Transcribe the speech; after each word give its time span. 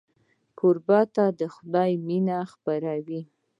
کوربه 0.57 0.99
د 1.39 1.41
خدای 1.53 1.91
مینه 2.07 2.37
خپروي. 2.51 3.21